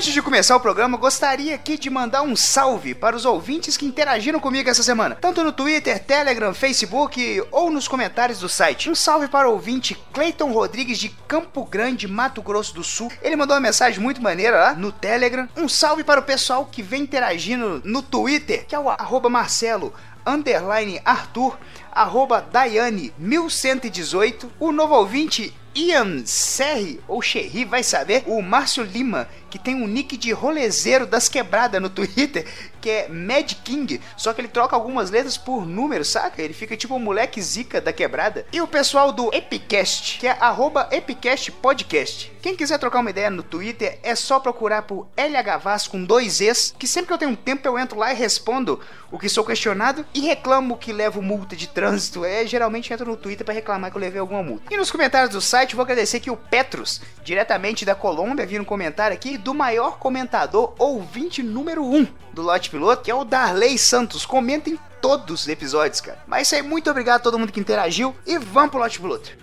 [0.00, 3.84] Antes de começar o programa, gostaria aqui de mandar um salve para os ouvintes que
[3.84, 8.88] interagiram comigo essa semana, tanto no Twitter, Telegram, Facebook ou nos comentários do site.
[8.88, 13.12] Um salve para o ouvinte Cleiton Rodrigues de Campo Grande, Mato Grosso do Sul.
[13.20, 15.46] Ele mandou uma mensagem muito maneira lá no Telegram.
[15.54, 19.92] Um salve para o pessoal que vem interagindo no Twitter, que é o arroba Marcelo
[20.26, 21.58] underline Arthur,
[21.92, 29.28] arroba Daiane 1118, o novo ouvinte Ian Serri, ou Cherry, vai saber, o Márcio Lima,
[29.50, 32.46] que tem um nick de rolezeiro das quebradas no Twitter,
[32.80, 36.40] que é Mad King, só que ele troca algumas letras por números, saca?
[36.40, 38.46] Ele fica tipo um moleque zica da quebrada.
[38.52, 42.32] E o pessoal do Epicast, que é arroba Epicast Podcast.
[42.40, 46.74] Quem quiser trocar uma ideia no Twitter, é só procurar por LHVAS com dois Es,
[46.78, 49.44] que sempre que eu tenho um tempo eu entro lá e respondo o que sou
[49.44, 52.24] questionado e reclamo que levo multa de trânsito.
[52.24, 54.72] É, geralmente entro no Twitter para reclamar que eu levei alguma multa.
[54.72, 58.64] E nos comentários do site, vou agradecer que o Petrus, diretamente da Colômbia, viu um
[58.64, 63.24] comentário aqui do maior comentador ouvinte número 1 um do Lote Piloto, que é o
[63.24, 64.24] Darley Santos.
[64.24, 66.22] Comenta em todos os episódios, cara.
[66.26, 69.39] Mas isso aí, muito obrigado a todo mundo que interagiu e vamos pro Lote Piloto.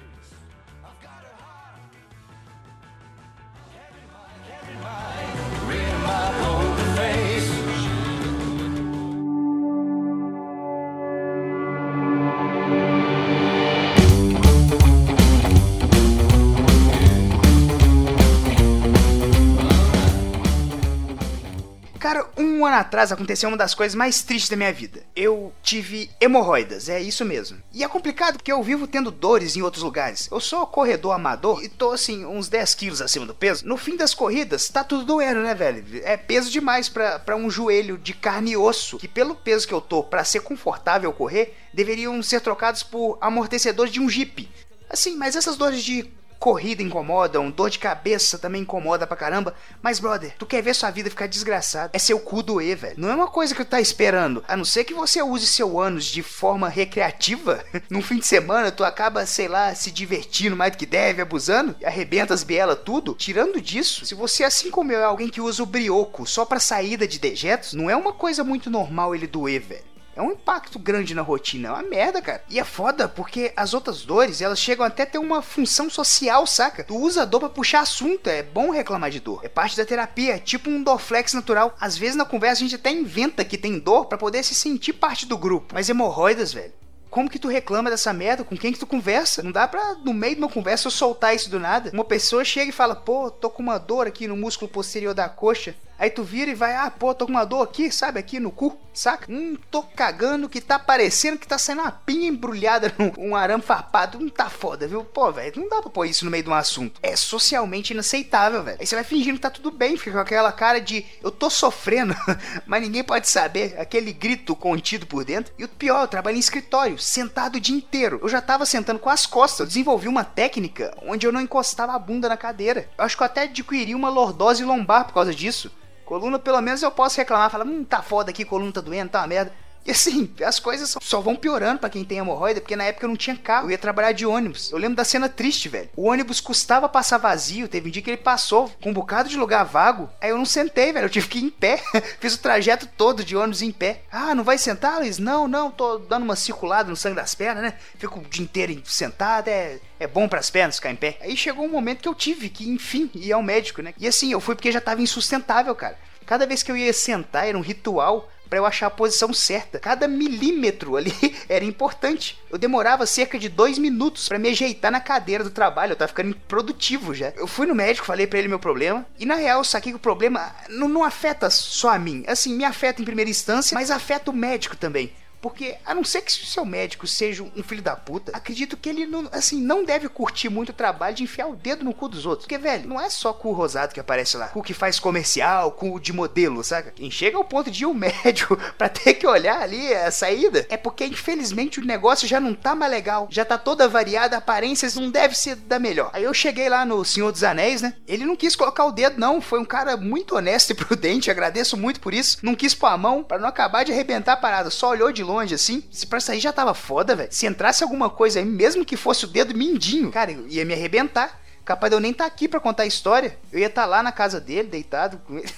[22.07, 25.03] Cara, um ano atrás aconteceu uma das coisas mais tristes da minha vida.
[25.13, 27.61] Eu tive hemorroidas, é isso mesmo.
[27.73, 30.29] E é complicado porque eu vivo tendo dores em outros lugares.
[30.31, 33.67] Eu sou corredor amador e tô assim, uns 10 quilos acima do peso.
[33.67, 35.83] No fim das corridas, tá tudo doendo, né, velho?
[36.05, 38.97] É peso demais para um joelho de carne e osso.
[38.99, 43.91] Que pelo peso que eu tô, para ser confortável correr, deveriam ser trocados por amortecedores
[43.91, 44.49] de um Jeep.
[44.89, 46.09] Assim, mas essas dores de
[46.39, 49.55] corrida incomodam, dor de cabeça também incomoda pra caramba.
[49.81, 51.91] Mas, brother, tu quer ver sua vida ficar desgraçada?
[51.93, 52.95] É seu cu doer, velho.
[52.97, 54.43] Não é uma coisa que tu tá esperando.
[54.47, 57.63] A não ser que você use seu ânus de forma recreativa.
[57.89, 61.75] Num fim de semana, tu acaba, sei lá, se divertindo mais do que deve, abusando,
[61.83, 63.15] arrebenta as bielas tudo.
[63.15, 66.59] Tirando disso, se você, assim como eu, é alguém que usa o brioco só pra
[66.59, 69.96] saída de dejetos, não é uma coisa muito normal ele doer, velho.
[70.17, 72.43] É um impacto grande na rotina, é uma merda, cara.
[72.49, 76.47] E é foda porque as outras dores, elas chegam até a ter uma função social,
[76.47, 76.83] saca?
[76.83, 79.41] Tu usa a dor pra puxar assunto, é bom reclamar de dor.
[79.43, 81.77] É parte da terapia, é tipo um Dorflex natural.
[81.79, 84.93] Às vezes na conversa a gente até inventa que tem dor para poder se sentir
[84.93, 85.75] parte do grupo.
[85.75, 86.73] Mas hemorroidas, velho.
[87.11, 88.43] Como que tu reclama dessa merda?
[88.43, 89.43] Com quem que tu conversa?
[89.43, 91.91] Não dá pra, no meio de uma conversa, eu soltar isso do nada.
[91.93, 95.29] Uma pessoa chega e fala, pô, tô com uma dor aqui no músculo posterior da
[95.29, 95.75] coxa.
[95.99, 98.51] Aí tu vira e vai, ah, pô, tô com uma dor aqui, sabe, aqui no
[98.51, 99.31] cu, saca?
[99.31, 103.63] Hum, tô cagando que tá parecendo que tá saindo uma pinha embrulhada num um arame
[103.63, 104.19] farpado.
[104.19, 105.03] Não tá foda, viu?
[105.03, 106.99] Pô, velho, não dá pra pôr isso no meio de um assunto.
[107.01, 108.77] É socialmente inaceitável, velho.
[108.79, 111.49] Aí você vai fingindo que tá tudo bem, fica com aquela cara de eu tô
[111.49, 112.15] sofrendo,
[112.67, 113.75] mas ninguém pode saber.
[113.79, 115.51] Aquele grito contido por dentro.
[115.57, 118.19] E o pior, eu trabalho em escritório, sentado o dia inteiro.
[118.21, 119.61] Eu já tava sentando com as costas.
[119.61, 122.87] Eu desenvolvi uma técnica onde eu não encostava a bunda na cadeira.
[122.97, 125.71] Eu acho que eu até adquiri uma lordose lombar por causa disso.
[126.07, 129.19] Coluna, pelo menos eu posso reclamar, falar, hum, tá foda aqui, coluna tá doendo, tá
[129.19, 129.51] uma merda.
[129.87, 133.09] E assim, as coisas só vão piorando para quem tem hemorroida, porque na época eu
[133.09, 134.69] não tinha carro, eu ia trabalhar de ônibus.
[134.69, 135.89] Eu lembro da cena triste, velho.
[135.95, 139.37] O ônibus custava passar vazio, teve um dia que ele passou com um bocado de
[139.37, 140.09] lugar vago.
[140.19, 141.81] Aí eu não sentei, velho, eu tive que ir em pé.
[142.19, 144.01] Fiz o trajeto todo de ônibus em pé.
[144.11, 145.19] Ah, não vai sentar, Luiz?
[145.19, 147.73] Não, não, tô dando uma circulada no sangue das pernas, né?
[147.97, 151.17] Fico o dia inteiro sentado, é, é bom para as pernas ficar em pé.
[151.21, 153.93] Aí chegou um momento que eu tive que, enfim, ir ao médico, né?
[153.97, 155.97] E assim, eu fui porque já tava insustentável, cara.
[156.25, 159.79] Cada vez que eu ia sentar era um ritual para eu achar a posição certa.
[159.79, 161.13] Cada milímetro ali
[161.49, 162.39] era importante.
[162.49, 165.91] Eu demorava cerca de dois minutos para me ajeitar na cadeira do trabalho.
[165.91, 167.33] Eu tava ficando improdutivo já.
[167.35, 169.05] Eu fui no médico, falei para ele meu problema.
[169.19, 172.23] E na real, saquei que o problema não, não afeta só a mim.
[172.27, 175.11] Assim, me afeta em primeira instância, mas afeta o médico também.
[175.47, 178.89] Porque, a não ser que o seu médico seja um filho da puta, acredito que
[178.89, 182.09] ele não, assim, não deve curtir muito o trabalho de enfiar o dedo no cu
[182.09, 182.45] dos outros.
[182.45, 184.49] Porque, velho, não é só cu rosado que aparece lá.
[184.49, 186.91] Cu que faz comercial, cu de modelo, saca?
[186.91, 190.67] Quem chega ao ponto de ir ao médico pra ter que olhar ali a saída
[190.69, 193.29] é porque, infelizmente, o negócio já não tá mais legal.
[193.31, 196.09] Já tá toda variada, aparências não deve ser da melhor.
[196.11, 197.93] Aí eu cheguei lá no Senhor dos Anéis, né?
[198.05, 199.39] Ele não quis colocar o dedo, não.
[199.39, 202.39] Foi um cara muito honesto e prudente, agradeço muito por isso.
[202.43, 204.69] Não quis pôr a mão para não acabar de arrebentar a parada.
[204.69, 205.83] Só olhou de longe longe assim.
[205.91, 207.29] Se pra sair já tava foda, velho.
[207.31, 211.41] Se entrasse alguma coisa aí, mesmo que fosse o dedo mindinho, cara, ia me arrebentar.
[211.67, 213.37] Capaz de eu nem estar tá aqui para contar a história.
[213.51, 215.49] Eu ia estar tá lá na casa dele, deitado com ele.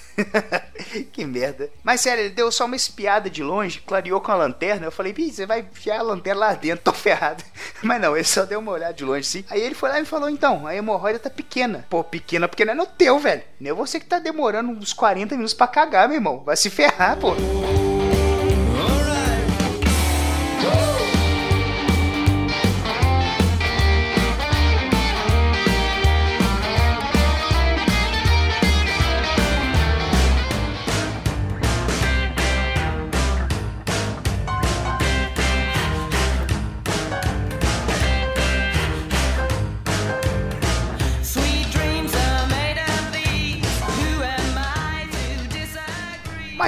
[1.12, 1.70] que merda.
[1.84, 4.86] Mas sério, ele deu só uma espiada de longe, clareou com a lanterna.
[4.86, 7.44] Eu falei, você vai enfiar a lanterna lá dentro, tô ferrado.
[7.80, 9.44] Mas não, ele só deu uma olhada de longe sim.
[9.48, 11.86] Aí ele foi lá e me falou: então, a hemorroida tá pequena.
[11.88, 13.44] Pô, pequena porque não é no teu, velho.
[13.60, 16.42] Nem você que tá demorando uns 40 minutos para cagar, meu irmão.
[16.44, 17.36] Vai se ferrar, pô.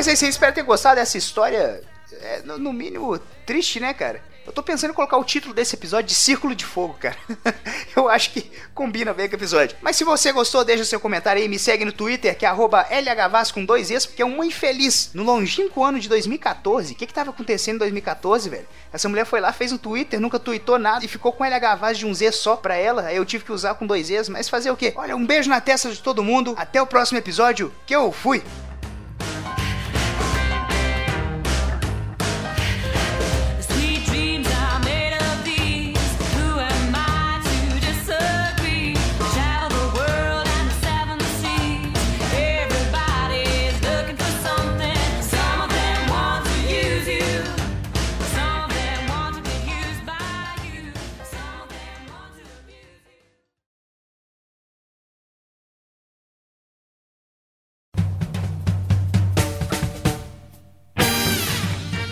[0.03, 3.17] Mas aí você espera ter gostado dessa história, é, no, mínimo,
[3.47, 4.21] triste, né, cara?
[4.45, 7.17] Eu tô pensando em colocar o título desse episódio de Círculo de Fogo, cara.
[7.95, 9.77] eu acho que combina bem com o episódio.
[9.81, 13.53] Mas se você gostou, deixa seu comentário aí, me segue no Twitter, que é LHVAS
[13.53, 15.13] com dois Es, porque é um infeliz.
[15.15, 18.67] No longínquo ano de 2014, o que que tava acontecendo em 2014, velho?
[18.93, 22.07] Essa mulher foi lá, fez um Twitter, nunca tweetou nada e ficou com LHVAS de
[22.07, 23.03] um Z só pra ela.
[23.03, 24.93] Aí eu tive que usar com dois Es, mas fazer o quê?
[24.97, 26.57] Olha, um beijo na testa de todo mundo.
[26.59, 28.43] Até o próximo episódio, que eu fui!